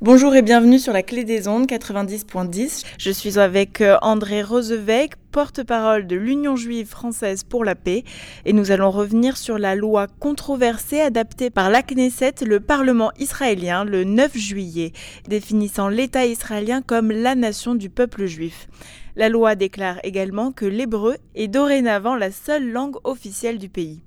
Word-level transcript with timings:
Bonjour 0.00 0.36
et 0.36 0.42
bienvenue 0.42 0.78
sur 0.78 0.92
la 0.92 1.02
clé 1.02 1.24
des 1.24 1.48
ondes 1.48 1.66
90.10. 1.66 2.84
Je 2.98 3.10
suis 3.10 3.40
avec 3.40 3.80
euh, 3.80 3.96
André 4.00 4.44
Rosevec, 4.44 5.14
porte-parole 5.32 6.06
de 6.06 6.14
l'Union 6.14 6.54
juive 6.54 6.86
française 6.86 7.42
pour 7.42 7.64
la 7.64 7.74
paix, 7.74 8.04
et 8.44 8.52
nous 8.52 8.70
allons 8.70 8.92
revenir 8.92 9.36
sur 9.36 9.58
la 9.58 9.74
loi 9.74 10.06
controversée 10.20 11.00
adaptée 11.00 11.50
par 11.50 11.68
la 11.68 11.82
Knesset, 11.82 12.44
le 12.46 12.60
Parlement 12.60 13.10
israélien, 13.18 13.84
le 13.84 14.04
9 14.04 14.38
juillet, 14.38 14.92
définissant 15.26 15.88
l'État 15.88 16.26
israélien 16.26 16.80
comme 16.80 17.10
la 17.10 17.34
nation 17.34 17.74
du 17.74 17.90
peuple 17.90 18.26
juif. 18.26 18.68
La 19.16 19.28
loi 19.28 19.56
déclare 19.56 19.98
également 20.04 20.52
que 20.52 20.64
l'hébreu 20.64 21.16
est 21.34 21.48
dorénavant 21.48 22.14
la 22.14 22.30
seule 22.30 22.70
langue 22.70 22.98
officielle 23.02 23.58
du 23.58 23.68
pays. 23.68 24.00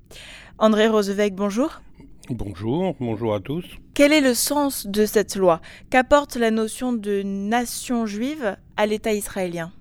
André 0.56 0.88
Rosevec, 0.88 1.34
bonjour. 1.34 1.82
Bonjour, 2.30 2.94
bonjour 3.00 3.34
à 3.34 3.40
tous. 3.40 3.64
Quel 3.94 4.12
est 4.12 4.20
le 4.20 4.34
sens 4.34 4.86
de 4.86 5.06
cette 5.06 5.34
loi? 5.34 5.60
Qu'apporte 5.90 6.36
la 6.36 6.52
notion 6.52 6.92
de 6.92 7.22
nation 7.22 8.06
juive 8.06 8.56
à 8.76 8.86
l'État 8.86 9.12
israélien? 9.12 9.72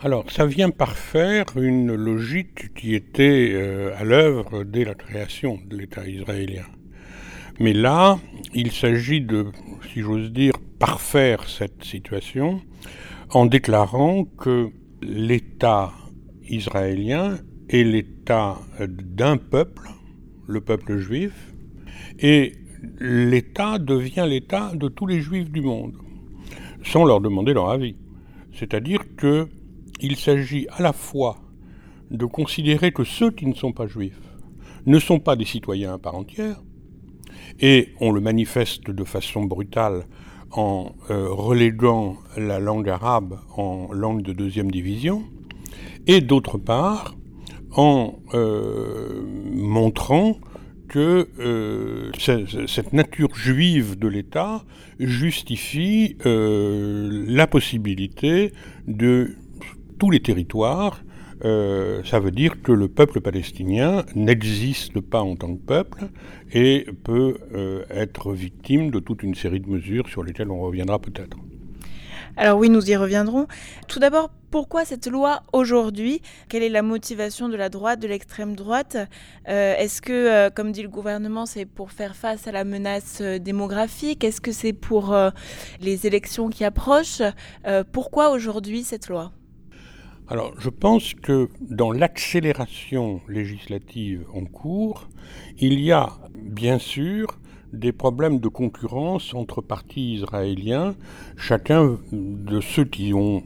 Alors, 0.00 0.30
ça 0.30 0.46
vient 0.46 0.70
parfaire 0.70 1.44
une 1.56 1.92
logique 1.92 2.72
qui 2.74 2.94
était 2.94 3.50
euh, 3.52 3.96
à 3.98 4.04
l'œuvre 4.04 4.62
dès 4.62 4.84
la 4.84 4.94
création 4.94 5.58
de 5.66 5.76
l'État 5.76 6.06
israélien. 6.06 6.66
Mais 7.58 7.72
là, 7.72 8.20
il 8.54 8.70
s'agit 8.70 9.20
de, 9.20 9.46
si 9.92 10.02
j'ose 10.02 10.30
dire, 10.30 10.54
parfaire 10.78 11.48
cette 11.48 11.82
situation 11.82 12.62
en 13.30 13.44
déclarant 13.44 14.24
que 14.24 14.70
l'État 15.02 15.90
israélien 16.48 17.38
est 17.68 17.82
l'État 17.82 18.58
d'un 18.78 19.36
peuple, 19.36 19.88
le 20.46 20.60
peuple 20.60 20.98
juif, 20.98 21.51
et 22.18 22.52
l'État 22.98 23.78
devient 23.78 24.26
l'État 24.28 24.72
de 24.74 24.88
tous 24.88 25.06
les 25.06 25.20
juifs 25.20 25.50
du 25.50 25.60
monde, 25.60 25.94
sans 26.84 27.04
leur 27.04 27.20
demander 27.20 27.52
leur 27.52 27.70
avis. 27.70 27.96
C'est-à-dire 28.52 29.02
qu'il 29.16 30.16
s'agit 30.16 30.66
à 30.70 30.82
la 30.82 30.92
fois 30.92 31.38
de 32.10 32.26
considérer 32.26 32.92
que 32.92 33.04
ceux 33.04 33.30
qui 33.30 33.46
ne 33.46 33.54
sont 33.54 33.72
pas 33.72 33.86
juifs 33.86 34.20
ne 34.86 34.98
sont 34.98 35.20
pas 35.20 35.36
des 35.36 35.44
citoyens 35.44 35.94
à 35.94 35.98
part 35.98 36.16
entière, 36.16 36.60
et 37.60 37.88
on 38.00 38.10
le 38.10 38.20
manifeste 38.20 38.90
de 38.90 39.04
façon 39.04 39.44
brutale 39.44 40.06
en 40.50 40.92
euh, 41.10 41.28
reléguant 41.30 42.16
la 42.36 42.58
langue 42.58 42.88
arabe 42.88 43.38
en 43.56 43.92
langue 43.92 44.22
de 44.22 44.32
deuxième 44.32 44.70
division, 44.70 45.24
et 46.06 46.20
d'autre 46.20 46.58
part 46.58 47.14
en 47.74 48.18
euh, 48.34 49.22
montrant 49.54 50.36
que 50.92 51.26
euh, 51.40 52.12
cette 52.68 52.92
nature 52.92 53.34
juive 53.34 53.98
de 53.98 54.08
l'État 54.08 54.62
justifie 55.00 56.18
euh, 56.26 57.24
la 57.26 57.46
possibilité 57.46 58.52
de 58.86 59.34
tous 59.98 60.10
les 60.10 60.20
territoires. 60.20 61.02
Euh, 61.44 62.02
ça 62.04 62.20
veut 62.20 62.30
dire 62.30 62.62
que 62.62 62.70
le 62.70 62.88
peuple 62.88 63.20
palestinien 63.20 64.04
n'existe 64.14 65.00
pas 65.00 65.22
en 65.22 65.34
tant 65.34 65.56
que 65.56 65.62
peuple 65.62 66.04
et 66.52 66.86
peut 67.02 67.38
être 67.90 68.32
victime 68.32 68.90
de 68.90 69.00
toute 69.00 69.22
une 69.22 69.34
série 69.34 69.60
de 69.60 69.68
mesures 69.68 70.08
sur 70.08 70.22
lesquelles 70.22 70.50
on 70.50 70.60
reviendra 70.60 70.98
peut-être. 70.98 71.38
Alors 72.36 72.58
oui, 72.58 72.68
nous 72.68 72.90
y 72.90 72.96
reviendrons. 72.96 73.46
Tout 73.88 73.98
d'abord, 73.98 74.30
pourquoi 74.52 74.84
cette 74.84 75.06
loi 75.06 75.42
aujourd'hui? 75.54 76.20
Quelle 76.50 76.62
est 76.62 76.68
la 76.68 76.82
motivation 76.82 77.48
de 77.48 77.56
la 77.56 77.70
droite, 77.70 78.00
de 78.00 78.06
l'extrême 78.06 78.54
droite? 78.54 78.98
Euh, 79.48 79.74
Est-ce 79.76 80.02
que, 80.02 80.12
euh, 80.12 80.50
comme 80.50 80.72
dit 80.72 80.82
le 80.82 80.90
gouvernement, 80.90 81.46
c'est 81.46 81.64
pour 81.64 81.90
faire 81.90 82.14
face 82.14 82.46
à 82.46 82.52
la 82.52 82.64
menace 82.64 83.20
euh, 83.22 83.38
démographique? 83.38 84.22
Est-ce 84.22 84.42
que 84.42 84.52
c'est 84.52 84.74
pour 84.74 85.16
les 85.80 86.06
élections 86.06 86.50
qui 86.50 86.64
approchent? 86.64 87.22
Pourquoi 87.92 88.30
aujourd'hui 88.30 88.84
cette 88.84 89.08
loi? 89.08 89.32
Alors, 90.28 90.52
je 90.58 90.68
pense 90.68 91.14
que 91.14 91.48
dans 91.60 91.90
l'accélération 91.90 93.22
législative 93.28 94.26
en 94.34 94.44
cours, 94.44 95.08
il 95.58 95.80
y 95.80 95.92
a 95.92 96.10
bien 96.34 96.78
sûr 96.78 97.38
des 97.72 97.92
problèmes 97.92 98.38
de 98.38 98.48
concurrence 98.48 99.32
entre 99.34 99.62
partis 99.62 100.14
israéliens, 100.14 100.94
chacun 101.36 101.98
de 102.12 102.60
ceux 102.60 102.84
qui 102.84 103.14
ont, 103.14 103.42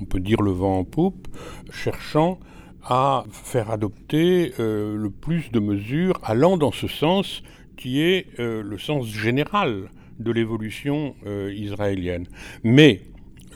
on 0.00 0.04
peut 0.04 0.20
dire, 0.20 0.42
le 0.42 0.50
vent 0.50 0.78
en 0.78 0.84
poupe, 0.84 1.28
cherchant 1.70 2.38
à 2.82 3.24
faire 3.30 3.70
adopter 3.70 4.52
euh, 4.58 4.96
le 4.96 5.10
plus 5.10 5.50
de 5.50 5.60
mesures 5.60 6.18
allant 6.22 6.56
dans 6.56 6.72
ce 6.72 6.88
sens 6.88 7.42
qui 7.76 8.00
est 8.00 8.26
euh, 8.38 8.62
le 8.62 8.78
sens 8.78 9.06
général 9.06 9.90
de 10.18 10.32
l'évolution 10.32 11.14
euh, 11.26 11.52
israélienne. 11.54 12.26
Mais 12.62 13.02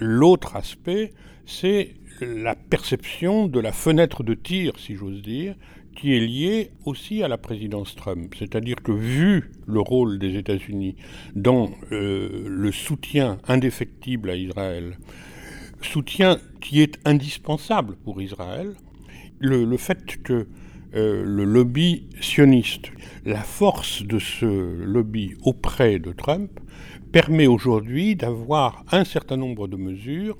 l'autre 0.00 0.56
aspect, 0.56 1.12
c'est 1.46 1.94
la 2.20 2.54
perception 2.54 3.48
de 3.48 3.60
la 3.60 3.72
fenêtre 3.72 4.22
de 4.22 4.34
tir, 4.34 4.78
si 4.78 4.94
j'ose 4.94 5.20
dire, 5.22 5.54
qui 5.96 6.14
est 6.14 6.20
lié 6.20 6.70
aussi 6.84 7.22
à 7.22 7.28
la 7.28 7.38
présidence 7.38 7.94
Trump. 7.94 8.34
C'est-à-dire 8.38 8.76
que 8.82 8.92
vu 8.92 9.50
le 9.66 9.80
rôle 9.80 10.18
des 10.18 10.36
États-Unis 10.36 10.96
dans 11.34 11.70
le 11.90 12.72
soutien 12.72 13.38
indéfectible 13.46 14.30
à 14.30 14.36
Israël, 14.36 14.96
soutien 15.84 16.38
qui 16.60 16.80
est 16.80 16.98
indispensable 17.04 17.96
pour 18.04 18.20
Israël, 18.20 18.74
le, 19.38 19.76
fait 19.76 20.22
que 20.22 20.46
euh, 20.94 21.22
le 21.24 21.44
lobby 21.44 22.06
sioniste, 22.20 22.90
la 23.24 23.42
force 23.42 24.02
de 24.02 24.18
ce 24.18 24.46
lobby 24.46 25.34
auprès 25.42 25.98
de 25.98 26.12
Trump, 26.12 26.60
permet 27.12 27.46
aujourd'hui 27.46 28.16
d'avoir 28.16 28.84
un 28.90 29.04
certain 29.04 29.36
nombre 29.36 29.68
de 29.68 29.76
mesures 29.76 30.36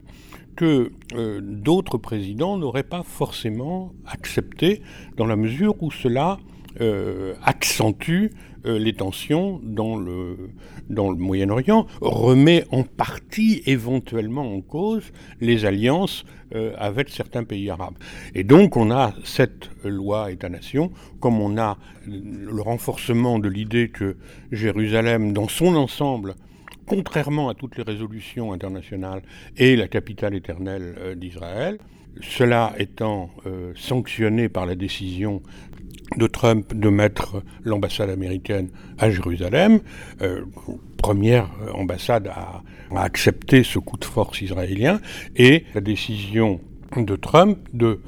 que 0.57 0.93
euh, 1.15 1.41
d'autres 1.43 1.99
présidents 1.99 2.57
n'auraient 2.57 2.83
pas 2.83 3.03
forcément 3.03 3.93
accepté 4.07 4.83
dans 5.17 5.27
la 5.27 5.37
mesure 5.37 5.83
où 5.83 5.91
cela 5.91 6.39
euh, 6.81 7.35
accentue 7.43 8.31
euh, 8.67 8.79
les 8.79 8.95
tensions 8.95 9.61
dans 9.63 9.97
le, 9.97 10.51
dans 10.89 11.11
le 11.11 11.17
Moyen-Orient, 11.17 11.87
remet 12.01 12.65
en 12.71 12.83
partie 12.83 13.63
éventuellement 13.67 14.55
en 14.55 14.61
cause 14.61 15.13
les 15.41 15.65
alliances 15.65 16.25
avec 16.79 17.09
certains 17.09 17.43
pays 17.43 17.69
arabes. 17.69 17.97
Et 18.33 18.45
donc 18.45 18.77
on 18.77 18.93
a 18.93 19.13
cette 19.25 19.71
loi 19.83 20.31
État-nation, 20.31 20.93
comme 21.19 21.41
on 21.41 21.59
a 21.59 21.79
le 22.07 22.63
renforcement 22.63 23.41
de 23.41 23.49
l'idée 23.49 23.89
que 23.89 24.17
Jérusalem, 24.53 25.33
dans 25.33 25.49
son 25.49 25.75
ensemble, 25.75 26.37
contrairement 26.87 27.49
à 27.49 27.55
toutes 27.55 27.77
les 27.77 27.83
résolutions 27.83 28.53
internationales, 28.53 29.23
est 29.57 29.77
la 29.77 29.89
capitale 29.89 30.35
éternelle 30.35 30.95
euh, 30.99 31.15
d'Israël. 31.15 31.79
Cela 32.21 32.75
étant 32.79 33.31
euh, 33.47 33.73
sanctionné 33.75 34.49
par 34.49 34.67
la 34.67 34.75
décision 34.77 35.43
de 36.17 36.27
Trump 36.27 36.73
de 36.75 36.89
mettre 36.89 37.43
l'ambassade 37.65 38.11
américaine 38.11 38.71
à 38.99 39.11
Jérusalem, 39.11 39.81
euh, 40.23 40.45
première 40.97 41.51
ambassade 41.75 42.29
à, 42.29 42.63
accepter 42.97 43.65
ce 43.65 43.81
coup 43.81 43.97
de 43.97 44.05
force 44.05 44.41
israélien, 44.41 45.01
et 45.35 45.65
la 45.75 45.81
décision 45.81 46.61
de 47.03 47.17
Trump 47.17 47.59
de 47.73 48.01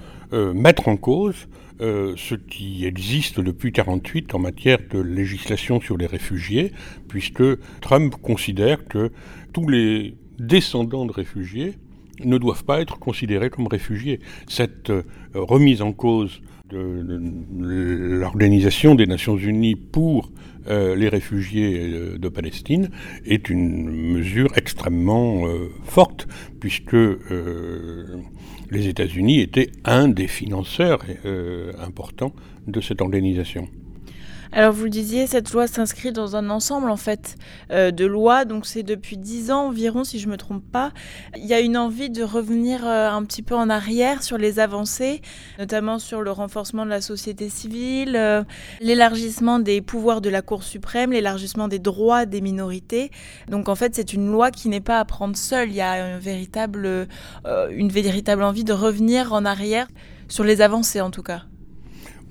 mettre 0.54 0.88
en 0.88 0.96
cause 0.96 1.46
euh, 1.82 2.14
ce 2.16 2.34
qui 2.34 2.86
existe 2.86 3.38
depuis 3.38 3.68
1948 3.68 4.34
en 4.34 4.38
matière 4.38 4.78
de 4.90 4.98
législation 4.98 5.78
sur 5.78 5.98
les 5.98 6.06
réfugiés, 6.06 6.72
puisque 7.06 7.42
Trump 7.82 8.14
considère 8.22 8.86
que 8.86 9.12
tous 9.52 9.68
les 9.68 10.14
descendants 10.38 11.04
de 11.04 11.12
réfugiés 11.12 11.74
ne 12.24 12.38
doivent 12.38 12.64
pas 12.64 12.80
être 12.80 12.98
considérés 12.98 13.50
comme 13.50 13.66
réfugiés. 13.66 14.20
Cette 14.48 14.88
euh, 14.88 15.02
remise 15.34 15.82
en 15.82 15.92
cause 15.92 16.40
de, 16.70 17.20
l'Organisation 18.20 18.94
des 18.94 19.06
Nations 19.06 19.36
Unies 19.36 19.76
pour 19.76 20.30
euh, 20.68 20.96
les 20.96 21.08
réfugiés 21.08 22.18
de 22.18 22.28
Palestine 22.28 22.90
est 23.24 23.48
une 23.48 23.88
mesure 23.88 24.50
extrêmement 24.56 25.44
forte, 25.84 26.26
puisque 26.60 26.96
les 28.70 28.88
États-Unis 28.88 29.40
étaient 29.40 29.70
un 29.84 30.08
des 30.08 30.26
financeurs 30.26 31.02
euh, 31.24 31.72
importants 31.78 32.32
de 32.66 32.80
cette 32.80 33.00
organisation. 33.00 33.68
Alors 34.52 34.72
vous 34.72 34.84
le 34.84 34.90
disiez, 34.90 35.26
cette 35.26 35.52
loi 35.52 35.66
s'inscrit 35.66 36.12
dans 36.12 36.36
un 36.36 36.50
ensemble 36.50 36.90
en 36.90 36.96
fait 36.96 37.36
euh, 37.70 37.90
de 37.90 38.06
lois, 38.06 38.44
donc 38.44 38.66
c'est 38.66 38.82
depuis 38.82 39.16
dix 39.16 39.50
ans 39.50 39.66
environ 39.66 40.04
si 40.04 40.18
je 40.18 40.28
me 40.28 40.36
trompe 40.36 40.64
pas. 40.70 40.92
Il 41.36 41.46
y 41.46 41.54
a 41.54 41.60
une 41.60 41.76
envie 41.76 42.10
de 42.10 42.22
revenir 42.22 42.86
euh, 42.86 43.10
un 43.10 43.24
petit 43.24 43.42
peu 43.42 43.54
en 43.54 43.68
arrière 43.68 44.22
sur 44.22 44.38
les 44.38 44.58
avancées, 44.58 45.20
notamment 45.58 45.98
sur 45.98 46.22
le 46.22 46.30
renforcement 46.30 46.84
de 46.84 46.90
la 46.90 47.00
société 47.00 47.48
civile, 47.48 48.16
euh, 48.16 48.44
l'élargissement 48.80 49.58
des 49.58 49.80
pouvoirs 49.80 50.20
de 50.20 50.30
la 50.30 50.42
Cour 50.42 50.62
suprême, 50.62 51.12
l'élargissement 51.12 51.68
des 51.68 51.78
droits 51.78 52.24
des 52.24 52.40
minorités. 52.40 53.10
Donc 53.48 53.68
en 53.68 53.74
fait 53.74 53.94
c'est 53.94 54.12
une 54.12 54.30
loi 54.30 54.50
qui 54.50 54.68
n'est 54.68 54.80
pas 54.80 55.00
à 55.00 55.04
prendre 55.04 55.36
seule, 55.36 55.70
il 55.70 55.76
y 55.76 55.80
a 55.80 56.18
véritable, 56.18 57.08
une 57.70 57.88
véritable 57.88 58.42
envie 58.42 58.64
de 58.64 58.72
revenir 58.72 59.32
en 59.32 59.44
arrière 59.44 59.88
sur 60.28 60.44
les 60.44 60.60
avancées 60.60 61.00
en 61.00 61.10
tout 61.10 61.22
cas. 61.22 61.42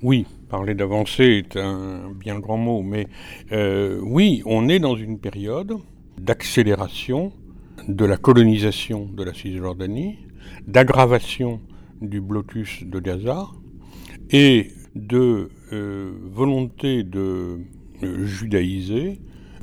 Oui, 0.02 0.26
parler 0.48 0.74
d'avancée 0.74 1.44
est 1.44 1.56
un 1.56 2.10
bien 2.10 2.38
grand 2.38 2.56
mot, 2.56 2.82
mais 2.82 3.08
euh, 3.52 4.00
oui, 4.02 4.42
on 4.46 4.68
est 4.68 4.78
dans 4.78 4.96
une 4.96 5.18
période 5.18 5.74
d'accélération 6.18 7.32
de 7.88 8.04
la 8.04 8.16
colonisation 8.16 9.06
de 9.06 9.22
la 9.22 9.34
Cisjordanie, 9.34 10.18
d'aggravation 10.66 11.60
du 12.00 12.20
blocus 12.20 12.84
de 12.84 13.00
Gaza 13.00 13.46
et 14.30 14.68
de 14.94 15.50
euh, 15.72 16.12
volonté 16.22 17.02
de 17.02 17.60
euh, 18.02 18.24
judaïser 18.24 19.20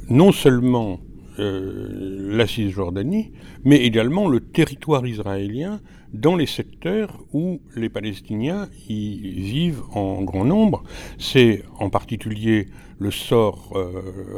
non 0.10 0.32
seulement 0.32 1.00
la 1.38 2.48
Cisjordanie, 2.48 3.32
mais 3.64 3.78
également 3.78 4.28
le 4.28 4.40
territoire 4.40 5.06
israélien 5.08 5.82
dans 6.14 6.36
les 6.36 6.46
secteurs 6.46 7.24
où 7.34 7.60
les 7.76 7.90
Palestiniens 7.90 8.70
y 8.88 9.18
vivent 9.42 9.82
en 9.94 10.22
grand 10.22 10.46
nombre. 10.46 10.84
C'est 11.18 11.64
en 11.80 11.90
particulier 11.90 12.68
le 13.00 13.10
sort 13.10 13.74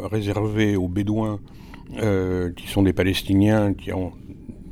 réservé 0.09 0.75
aux 0.77 0.87
Bédouins, 0.87 1.39
qui 2.55 2.67
sont 2.67 2.83
des 2.83 2.93
Palestiniens 2.93 3.73
qui 3.73 3.91
ont 3.91 4.13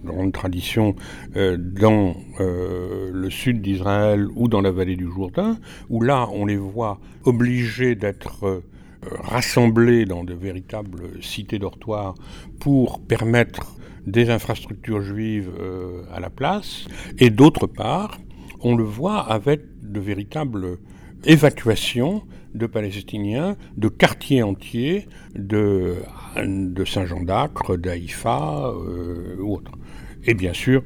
grande 0.03 0.33
tradition 0.33 0.95
euh, 1.35 1.57
dans 1.57 2.15
euh, 2.39 3.09
le 3.13 3.29
sud 3.29 3.61
d'Israël 3.61 4.27
ou 4.35 4.47
dans 4.47 4.61
la 4.61 4.71
vallée 4.71 4.95
du 4.95 5.09
Jourdain, 5.09 5.57
où 5.89 6.01
là 6.01 6.27
on 6.31 6.45
les 6.45 6.57
voit 6.57 6.99
obligés 7.23 7.95
d'être 7.95 8.45
euh, 8.45 8.63
rassemblés 9.19 10.05
dans 10.05 10.23
de 10.23 10.33
véritables 10.33 11.21
cités 11.21 11.59
dortoirs 11.59 12.15
pour 12.59 13.01
permettre 13.01 13.75
des 14.05 14.29
infrastructures 14.29 15.01
juives 15.01 15.51
à 16.11 16.19
la 16.19 16.29
place, 16.29 16.87
et 17.19 17.29
d'autre 17.29 17.67
part, 17.67 18.19
on 18.59 18.75
le 18.75 18.83
voit 18.83 19.19
avec 19.19 19.61
de 19.81 19.99
véritables 19.99 20.77
évacuations 21.23 22.23
de 22.53 22.67
Palestiniens, 22.67 23.55
de 23.77 23.87
quartiers 23.87 24.43
entiers, 24.43 25.07
de, 25.35 25.95
Saint-Jean 26.85 27.21
d'Acre, 27.21 27.77
d'Haïfa 27.77 28.73
ou 29.39 29.55
autres 29.55 29.71
et 30.25 30.33
bien 30.33 30.53
sûr 30.53 30.83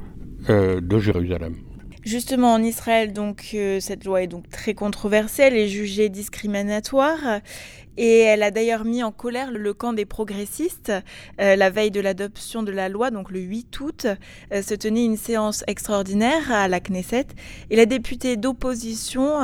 euh, 0.49 0.81
de 0.81 0.99
Jérusalem. 0.99 1.55
Justement, 2.03 2.53
en 2.53 2.61
Israël, 2.61 3.11
donc, 3.11 3.51
euh, 3.53 3.79
cette 3.79 4.05
loi 4.05 4.21
est 4.21 4.27
donc 4.27 4.49
très 4.49 4.73
controversée, 4.73 5.43
elle 5.43 5.57
est 5.57 5.67
jugée 5.67 6.09
discriminatoire 6.09 7.41
et 7.97 8.19
elle 8.19 8.43
a 8.43 8.51
d'ailleurs 8.51 8.85
mis 8.85 9.01
en 9.01 9.11
colère 9.11 9.51
le 9.51 9.73
camp 9.73 9.93
des 9.93 10.05
progressistes. 10.05 10.93
Euh, 11.41 11.55
la 11.55 11.69
veille 11.69 11.89
de 11.89 11.99
l'adoption 11.99 12.61
de 12.61 12.71
la 12.71 12.87
loi, 12.87 13.09
donc 13.09 13.31
le 13.31 13.39
8 13.39 13.79
août, 13.79 14.07
se 14.51 14.73
tenait 14.75 15.03
une 15.03 15.17
séance 15.17 15.63
extraordinaire 15.67 16.51
à 16.51 16.67
la 16.67 16.79
Knesset 16.79 17.27
et 17.71 17.75
la 17.75 17.85
députée 17.85 18.37
d'opposition, 18.37 19.39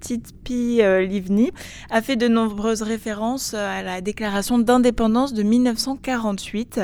Titpi 0.00 0.80
Livni, 1.06 1.52
a 1.90 2.00
fait 2.00 2.16
de 2.16 2.28
nombreuses 2.28 2.82
références 2.82 3.54
à 3.54 3.82
la 3.82 4.00
déclaration 4.00 4.58
d'indépendance 4.58 5.34
de 5.34 5.42
1948 5.42 6.80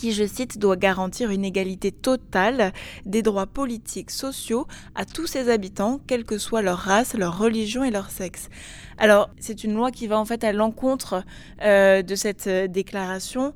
qui, 0.00 0.12
je 0.12 0.24
cite, 0.24 0.56
doit 0.56 0.76
garantir 0.76 1.30
une 1.30 1.44
égalité 1.44 1.92
totale 1.92 2.72
des 3.04 3.20
droits 3.20 3.46
politiques, 3.46 4.10
sociaux 4.10 4.66
à 4.94 5.04
tous 5.04 5.26
ses 5.26 5.50
habitants, 5.50 6.00
quelle 6.06 6.24
que 6.24 6.38
soit 6.38 6.62
leur 6.62 6.78
race, 6.78 7.12
leur 7.14 7.36
religion 7.38 7.84
et 7.84 7.90
leur 7.90 8.08
sexe. 8.08 8.48
Alors, 8.96 9.28
c'est 9.38 9.62
une 9.62 9.74
loi 9.74 9.90
qui 9.90 10.06
va 10.06 10.18
en 10.18 10.24
fait 10.24 10.42
à 10.42 10.54
l'encontre 10.54 11.22
euh, 11.60 12.00
de 12.00 12.14
cette 12.14 12.46
euh, 12.46 12.66
déclaration 12.66 13.52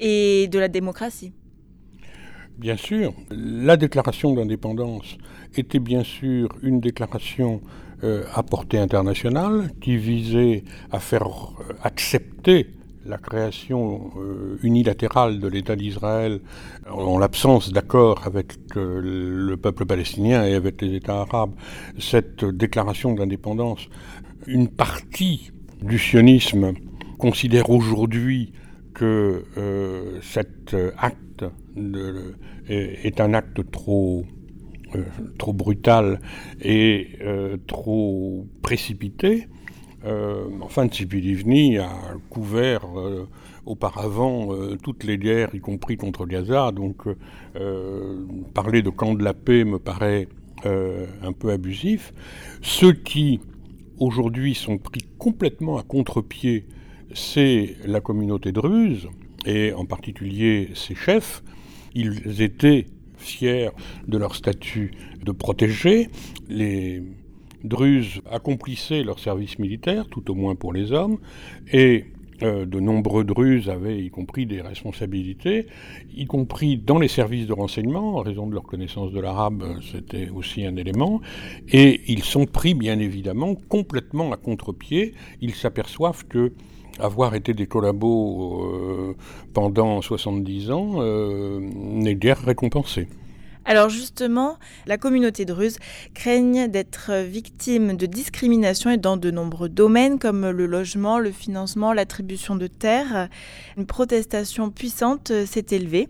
et 0.00 0.48
de 0.48 0.58
la 0.58 0.66
démocratie. 0.66 1.32
Bien 2.58 2.76
sûr, 2.76 3.14
la 3.30 3.76
déclaration 3.76 4.34
d'indépendance 4.34 5.16
était 5.54 5.78
bien 5.78 6.02
sûr 6.02 6.48
une 6.62 6.80
déclaration 6.80 7.60
euh, 8.02 8.24
à 8.34 8.42
portée 8.42 8.78
internationale 8.78 9.70
qui 9.80 9.96
visait 9.96 10.64
à 10.90 10.98
faire 10.98 11.28
accepter 11.84 12.74
la 13.06 13.18
création 13.18 14.10
euh, 14.16 14.58
unilatérale 14.62 15.40
de 15.40 15.48
l'État 15.48 15.76
d'Israël 15.76 16.40
en 16.90 17.18
l'absence 17.18 17.72
d'accord 17.72 18.22
avec 18.26 18.54
euh, 18.76 19.00
le 19.02 19.56
peuple 19.56 19.84
palestinien 19.84 20.44
et 20.44 20.54
avec 20.54 20.80
les 20.80 20.94
États 20.94 21.20
arabes, 21.20 21.52
cette 21.98 22.44
déclaration 22.44 23.14
d'indépendance, 23.14 23.88
une 24.46 24.68
partie 24.68 25.50
du 25.82 25.98
sionisme 25.98 26.72
considère 27.18 27.70
aujourd'hui 27.70 28.52
que 28.94 29.44
euh, 29.56 30.20
cet 30.22 30.74
acte 30.98 31.44
est, 32.68 33.20
un 33.20 33.34
acte 33.34 33.70
trop, 33.70 34.24
trop 35.38 35.52
brutal 35.52 36.20
et 36.62 37.18
trop 37.66 38.46
précipité. 38.62 39.48
Euh, 40.04 40.48
enfin, 40.60 40.86
Tsipilivni 40.88 41.78
a 41.78 41.90
couvert 42.28 42.84
euh, 42.96 43.26
auparavant 43.64 44.52
euh, 44.52 44.76
toutes 44.82 45.04
les 45.04 45.16
guerres, 45.16 45.54
y 45.54 45.60
compris 45.60 45.96
contre 45.96 46.26
Gaza, 46.26 46.72
donc 46.72 47.04
parler 48.52 48.82
de 48.82 48.90
camp 48.90 49.14
de 49.14 49.24
la 49.24 49.34
paix 49.34 49.64
me 49.64 49.78
paraît 49.78 50.28
un 50.64 51.32
peu 51.32 51.50
abusif. 51.50 52.12
Ceux 52.62 52.92
qui, 52.92 53.40
aujourd'hui, 53.98 54.54
sont 54.54 54.78
pris 54.78 55.02
complètement 55.18 55.76
à 55.76 55.82
contre-pied, 55.82 56.66
c'est 57.12 57.76
la 57.84 58.00
communauté 58.00 58.50
druze, 58.50 59.08
et 59.44 59.72
en 59.74 59.84
particulier 59.84 60.70
ses 60.74 60.94
chefs. 60.94 61.42
Ils 61.94 62.40
étaient 62.42 62.86
fiers 63.18 63.70
de 64.08 64.18
leur 64.18 64.34
statut 64.34 64.92
de 65.22 65.32
protégés. 65.32 66.08
Les 66.48 67.02
Druzes 67.64 68.20
accomplissaient 68.30 69.02
leur 69.02 69.18
service 69.18 69.58
militaire, 69.58 70.06
tout 70.08 70.30
au 70.30 70.34
moins 70.34 70.54
pour 70.54 70.72
les 70.72 70.92
hommes, 70.92 71.18
et 71.72 72.04
euh, 72.42 72.66
de 72.66 72.80
nombreux 72.80 73.24
Druzes 73.24 73.68
avaient 73.68 74.02
y 74.02 74.10
compris 74.10 74.44
des 74.44 74.60
responsabilités, 74.60 75.66
y 76.14 76.26
compris 76.26 76.76
dans 76.76 76.98
les 76.98 77.08
services 77.08 77.46
de 77.46 77.52
renseignement, 77.52 78.16
en 78.16 78.22
raison 78.22 78.46
de 78.46 78.54
leur 78.54 78.64
connaissance 78.64 79.12
de 79.12 79.20
l'arabe, 79.20 79.64
c'était 79.92 80.28
aussi 80.28 80.66
un 80.66 80.76
élément, 80.76 81.20
et 81.72 82.00
ils 82.06 82.22
sont 82.22 82.46
pris 82.46 82.74
bien 82.74 82.98
évidemment 82.98 83.54
complètement 83.68 84.32
à 84.32 84.36
contre-pied, 84.36 85.14
ils 85.40 85.54
s'aperçoivent 85.54 86.26
que 86.26 86.52
avoir 86.98 87.34
été 87.34 87.54
des 87.54 87.66
collabos 87.66 88.62
euh, 88.62 89.16
pendant 89.52 90.00
70 90.00 90.70
ans 90.70 90.92
euh, 90.98 91.60
n'est 91.60 92.14
guère 92.14 92.38
récompensé. 92.38 93.08
Alors 93.66 93.88
justement, 93.88 94.58
la 94.86 94.98
communauté 94.98 95.46
druze 95.46 95.78
craigne 96.12 96.68
d'être 96.68 97.12
victime 97.22 97.96
de 97.96 98.06
discrimination 98.06 98.90
et 98.90 98.98
dans 98.98 99.16
de 99.16 99.30
nombreux 99.30 99.70
domaines 99.70 100.18
comme 100.18 100.50
le 100.50 100.66
logement, 100.66 101.18
le 101.18 101.30
financement, 101.30 101.92
l'attribution 101.94 102.56
de 102.56 102.66
terres. 102.66 103.28
Une 103.78 103.86
protestation 103.86 104.70
puissante 104.70 105.32
s'est 105.46 105.66
élevée. 105.70 106.08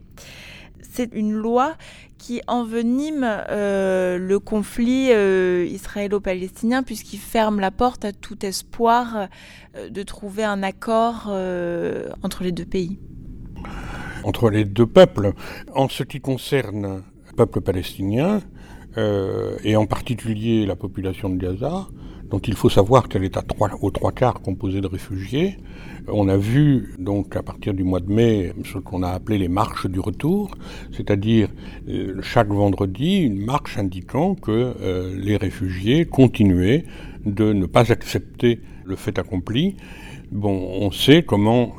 C'est 0.83 1.11
une 1.12 1.33
loi 1.33 1.77
qui 2.19 2.41
envenime 2.46 3.27
euh, 3.51 4.17
le 4.17 4.39
conflit 4.39 5.08
euh, 5.11 5.67
israélo-palestinien 5.69 6.82
puisqu'il 6.82 7.19
ferme 7.19 7.61
la 7.61 7.70
porte 7.70 8.05
à 8.05 8.13
tout 8.13 8.46
espoir 8.46 9.29
euh, 9.77 9.91
de 9.91 10.03
trouver 10.03 10.43
un 10.43 10.63
accord 10.63 11.31
entre 12.23 12.43
les 12.43 12.53
deux 12.53 12.65
pays. 12.65 12.99
Entre 14.23 14.51
les 14.51 14.65
deux 14.65 14.87
peuples. 14.87 15.32
En 15.75 15.89
ce 15.89 16.03
qui 16.03 16.20
concerne 16.20 17.03
peuple 17.36 17.60
palestinien, 17.60 18.41
euh, 18.96 19.56
et 19.64 19.76
en 19.76 19.86
particulier 19.86 20.67
la 20.67 20.76
population 20.76 21.29
de 21.29 21.36
Gaza, 21.36 21.88
dont 22.31 22.38
il 22.38 22.55
faut 22.55 22.69
savoir 22.69 23.08
qu'elle 23.08 23.24
est 23.24 23.36
à 23.36 23.43
trois, 23.43 23.70
aux 23.82 23.91
trois 23.91 24.12
quarts 24.12 24.41
composée 24.41 24.81
de 24.81 24.86
réfugiés. 24.86 25.58
On 26.08 26.29
a 26.29 26.36
vu 26.36 26.94
donc 26.98 27.36
à 27.36 27.43
partir 27.43 27.74
du 27.74 27.84
mois 27.84 28.00
de 28.00 28.10
mai 28.10 28.53
ce 28.64 28.79
qu'on 28.79 29.03
a 29.03 29.08
appelé 29.10 29.38
les 29.38 29.48
marches 29.48 29.86
du 29.86 30.00
retour, 30.00 30.50
c'est-à-dire 30.93 31.48
euh, 31.88 32.20
chaque 32.22 32.48
vendredi 32.48 33.19
une 33.19 33.44
marche 33.44 33.79
indiquant 33.79 34.34
que 34.34 34.74
euh, 34.81 35.14
les 35.17 35.36
réfugiés 35.36 36.05
continuaient 36.06 36.84
de 37.24 37.53
ne 37.53 37.67
pas 37.67 37.91
accepter 37.91 38.60
le 38.84 38.96
fait 38.96 39.19
accompli. 39.19 39.76
Bon, 40.33 40.69
on 40.81 40.91
sait 40.91 41.23
comment 41.23 41.75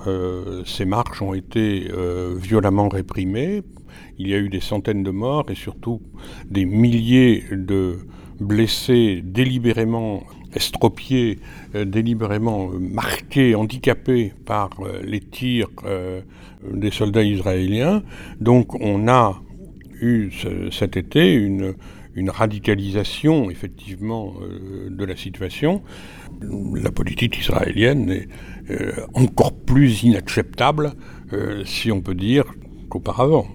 ces 0.66 0.86
marches 0.86 1.22
ont 1.22 1.34
été 1.34 1.90
violemment 2.38 2.90
réprimées 2.90 3.64
il 4.18 4.28
y 4.28 4.34
a 4.34 4.38
eu 4.38 4.50
des 4.50 4.60
centaines 4.60 5.04
de 5.04 5.12
morts 5.12 5.46
et 5.50 5.56
surtout 5.56 6.02
des 6.50 6.66
milliers 6.66 7.44
de 7.52 7.98
blessés 8.40 9.22
délibérément 9.24 10.24
estropiés, 10.54 11.40
euh, 11.76 11.86
délibérément 11.86 12.70
marqués, 12.70 13.56
handicapés 13.56 14.34
par 14.46 14.70
euh, 14.80 15.02
les 15.04 15.20
tirs 15.20 15.68
euh, 15.86 16.22
des 16.70 16.92
soldats 16.92 17.24
israéliens. 17.24 18.04
Donc 18.40 18.76
on 18.82 19.08
a 19.08 19.42
eu 20.02 20.32
cet 20.72 20.98
été 20.98 21.34
une, 21.34 21.74
radicalisation 22.28 23.50
effectivement 23.50 24.34
de 24.90 25.06
la 25.06 25.16
situation. 25.16 25.84
La 26.42 26.92
politique 26.92 27.38
israélienne 27.38 28.10
est 28.10 28.28
encore 29.14 29.54
plus 29.54 30.04
inacceptable, 30.04 30.94
si 31.66 31.92
on 31.92 32.02
peut 32.02 32.16
dire, 32.16 32.46
qu'auparavant. 32.90 33.48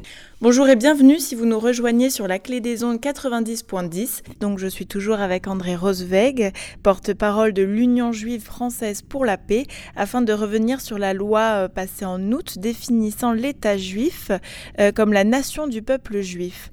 Bonjour 0.43 0.71
et 0.71 0.76
bienvenue 0.76 1.19
si 1.19 1.35
vous 1.35 1.45
nous 1.45 1.61
rejoignez 1.61 2.09
sur 2.09 2.26
la 2.26 2.38
clé 2.38 2.62
des 2.62 2.83
ondes 2.83 2.99
90.10. 2.99 4.23
Donc 4.40 4.59
je 4.59 4.67
suis 4.67 4.87
toujours 4.87 5.21
avec 5.21 5.47
André 5.47 5.76
Rosweg, 5.76 6.55
porte-parole 6.83 7.52
de 7.52 7.62
l'Union 7.62 8.11
juive 8.11 8.43
française 8.43 9.02
pour 9.02 9.26
la 9.26 9.37
paix, 9.37 9.64
afin 9.97 10.23
de 10.23 10.33
revenir 10.33 10.81
sur 10.81 10.97
la 10.97 11.12
loi 11.12 11.40
euh, 11.40 11.69
passée 11.69 12.07
en 12.07 12.33
août 12.33 12.59
définissant 12.59 13.35
l'État 13.35 13.76
juif 13.76 14.31
euh, 14.79 14.93
comme 14.93 15.12
la 15.12 15.25
nation 15.25 15.67
du 15.67 15.83
peuple 15.83 16.23
juif. 16.23 16.73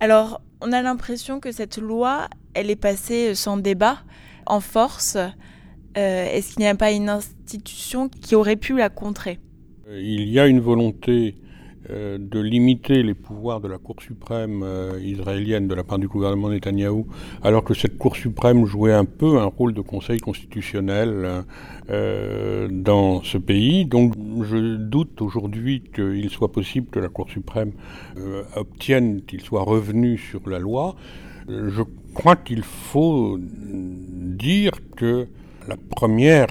Alors 0.00 0.40
on 0.60 0.72
a 0.72 0.82
l'impression 0.82 1.40
que 1.40 1.52
cette 1.52 1.78
loi, 1.78 2.28
elle 2.54 2.70
est 2.70 2.76
passée 2.76 3.34
sans 3.34 3.56
débat, 3.56 3.98
en 4.46 4.60
force. 4.60 5.16
Euh, 5.16 6.26
est-ce 6.26 6.54
qu'il 6.54 6.60
n'y 6.60 6.68
a 6.68 6.74
pas 6.74 6.92
une 6.92 7.08
institution 7.08 8.08
qui 8.08 8.34
aurait 8.34 8.56
pu 8.56 8.76
la 8.76 8.88
contrer? 8.88 9.38
Il 9.88 10.28
y 10.28 10.40
a 10.40 10.46
une 10.46 10.60
volonté 10.60 11.36
euh, 11.38 11.45
de 11.88 12.40
limiter 12.40 13.02
les 13.02 13.14
pouvoirs 13.14 13.60
de 13.60 13.68
la 13.68 13.78
Cour 13.78 13.96
suprême 14.02 14.62
euh, 14.62 14.98
israélienne 15.02 15.68
de 15.68 15.74
la 15.74 15.84
part 15.84 15.98
du 15.98 16.08
gouvernement 16.08 16.48
Netanyahou, 16.48 17.06
alors 17.42 17.64
que 17.64 17.74
cette 17.74 17.96
Cour 17.98 18.16
suprême 18.16 18.66
jouait 18.66 18.92
un 18.92 19.04
peu 19.04 19.38
un 19.38 19.44
rôle 19.44 19.74
de 19.74 19.80
conseil 19.80 20.18
constitutionnel 20.18 21.44
euh, 21.90 22.68
dans 22.70 23.22
ce 23.22 23.38
pays. 23.38 23.86
Donc 23.86 24.14
je 24.42 24.76
doute 24.76 25.22
aujourd'hui 25.22 25.82
qu'il 25.94 26.30
soit 26.30 26.52
possible 26.52 26.88
que 26.88 26.98
la 26.98 27.08
Cour 27.08 27.30
suprême 27.30 27.72
obtienne 28.56 29.22
qu'il 29.22 29.40
soit 29.40 29.62
revenu 29.62 30.18
sur 30.18 30.48
la 30.48 30.58
loi. 30.58 30.96
Je 31.48 31.82
crois 32.14 32.36
qu'il 32.36 32.62
faut 32.62 33.38
dire 33.40 34.72
que 34.96 35.28
la 35.68 35.76
première 35.76 36.48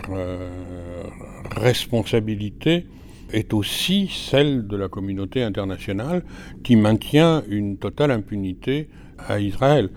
responsabilité 1.55 2.85
est 3.35 3.53
aussi 3.53 4.09
celle 4.09 4.65
de 4.65 4.77
la 4.77 4.87
communauté 4.87 5.43
internationale 5.43 6.23
qui 6.63 6.75
maintient 6.77 7.43
une 7.49 7.77
totale 7.77 8.11
impunité 8.11 8.87
à 9.19 9.39
Israël. 9.39 9.89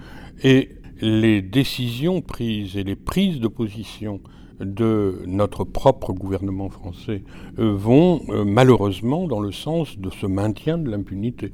Et 0.42 0.70
les 1.00 1.40
décisions 1.40 2.20
prises 2.20 2.76
et 2.76 2.82
les 2.82 2.96
prises 2.96 3.38
de 3.38 3.46
position 3.48 4.20
de 4.60 5.22
notre 5.26 5.62
propre 5.62 6.12
gouvernement 6.12 6.68
français 6.68 7.22
euh, 7.60 7.72
vont 7.72 8.22
euh, 8.28 8.44
malheureusement 8.44 9.28
dans 9.28 9.38
le 9.38 9.52
sens 9.52 9.96
de 9.98 10.10
ce 10.10 10.26
maintien 10.26 10.78
de 10.78 10.90
l'impunité. 10.90 11.52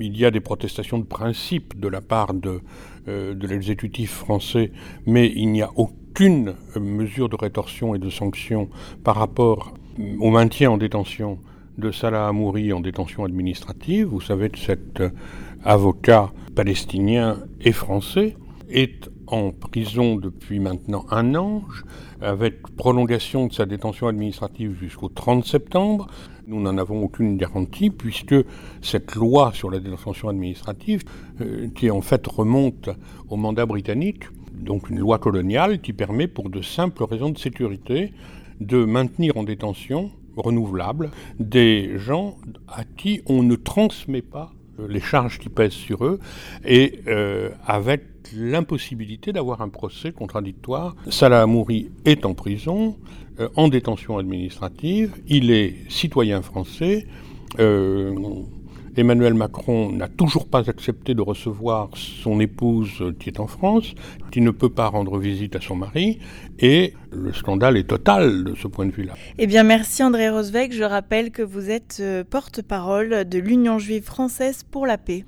Il 0.00 0.18
y 0.18 0.24
a 0.24 0.32
des 0.32 0.40
protestations 0.40 0.98
de 0.98 1.04
principe 1.04 1.78
de 1.78 1.86
la 1.86 2.00
part 2.00 2.34
de, 2.34 2.60
euh, 3.06 3.32
de 3.32 3.46
l'exécutif 3.46 4.10
français, 4.10 4.72
mais 5.06 5.32
il 5.36 5.52
n'y 5.52 5.62
a 5.62 5.70
aucune 5.76 6.54
mesure 6.74 7.28
de 7.28 7.36
rétorsion 7.36 7.94
et 7.94 8.00
de 8.00 8.10
sanction 8.10 8.68
par 9.04 9.14
rapport 9.14 9.74
au 10.18 10.30
maintien 10.30 10.70
en 10.70 10.76
détention 10.76 11.38
de 11.78 11.90
Salah 11.90 12.28
Amouri 12.28 12.72
en 12.72 12.80
détention 12.80 13.24
administrative. 13.24 14.06
Vous 14.06 14.20
savez 14.20 14.50
que 14.50 14.58
cet 14.58 15.00
euh, 15.00 15.10
avocat 15.64 16.32
palestinien 16.54 17.38
et 17.60 17.72
français 17.72 18.36
est 18.70 19.10
en 19.26 19.50
prison 19.50 20.16
depuis 20.16 20.60
maintenant 20.60 21.04
un 21.10 21.34
an, 21.34 21.62
avec 22.20 22.62
prolongation 22.76 23.46
de 23.46 23.52
sa 23.52 23.66
détention 23.66 24.06
administrative 24.06 24.76
jusqu'au 24.78 25.08
30 25.08 25.44
septembre. 25.44 26.06
Nous 26.46 26.60
n'en 26.60 26.78
avons 26.78 27.02
aucune 27.02 27.36
garantie 27.36 27.90
puisque 27.90 28.36
cette 28.80 29.14
loi 29.16 29.50
sur 29.52 29.70
la 29.70 29.80
détention 29.80 30.28
administrative, 30.28 31.02
euh, 31.40 31.68
qui 31.74 31.90
en 31.90 32.00
fait 32.00 32.26
remonte 32.26 32.88
au 33.28 33.36
mandat 33.36 33.66
britannique, 33.66 34.24
donc 34.52 34.88
une 34.88 34.98
loi 34.98 35.18
coloniale 35.18 35.80
qui 35.80 35.92
permet 35.92 36.28
pour 36.28 36.48
de 36.48 36.62
simples 36.62 37.04
raisons 37.04 37.30
de 37.30 37.38
sécurité 37.38 38.12
de 38.60 38.84
maintenir 38.84 39.36
en 39.36 39.42
détention 39.42 40.10
renouvelable 40.36 41.10
des 41.40 41.98
gens 41.98 42.36
à 42.68 42.84
qui 42.84 43.22
on 43.26 43.42
ne 43.42 43.56
transmet 43.56 44.22
pas 44.22 44.52
euh, 44.78 44.86
les 44.88 45.00
charges 45.00 45.38
qui 45.38 45.48
pèsent 45.48 45.72
sur 45.72 46.04
eux 46.04 46.20
et 46.64 47.00
euh, 47.06 47.50
avec 47.66 48.02
l'impossibilité 48.34 49.32
d'avoir 49.32 49.62
un 49.62 49.68
procès 49.68 50.12
contradictoire. 50.12 50.96
Salah 51.08 51.42
Amouri 51.42 51.90
est 52.04 52.26
en 52.26 52.34
prison, 52.34 52.96
euh, 53.40 53.48
en 53.56 53.68
détention 53.68 54.18
administrative, 54.18 55.14
il 55.28 55.50
est 55.50 55.76
citoyen 55.88 56.42
français. 56.42 57.06
Emmanuel 58.96 59.34
Macron 59.34 59.92
n'a 59.92 60.08
toujours 60.08 60.46
pas 60.46 60.70
accepté 60.70 61.14
de 61.14 61.20
recevoir 61.20 61.90
son 61.94 62.40
épouse 62.40 63.04
qui 63.20 63.28
est 63.28 63.40
en 63.40 63.46
France, 63.46 63.94
qui 64.30 64.40
ne 64.40 64.50
peut 64.50 64.70
pas 64.70 64.86
rendre 64.88 65.18
visite 65.18 65.54
à 65.54 65.60
son 65.60 65.76
mari, 65.76 66.18
et 66.58 66.94
le 67.12 67.32
scandale 67.32 67.76
est 67.76 67.88
total 67.88 68.44
de 68.44 68.54
ce 68.54 68.68
point 68.68 68.86
de 68.86 68.92
vue-là. 68.92 69.14
Eh 69.38 69.46
bien, 69.46 69.62
merci 69.62 70.02
André 70.02 70.30
Rosweg. 70.30 70.72
Je 70.72 70.84
rappelle 70.84 71.30
que 71.30 71.42
vous 71.42 71.70
êtes 71.70 71.98
euh, 72.00 72.24
porte-parole 72.24 73.28
de 73.28 73.38
l'Union 73.38 73.78
juive 73.78 74.04
française 74.04 74.62
pour 74.62 74.86
la 74.86 74.98
paix. 74.98 75.24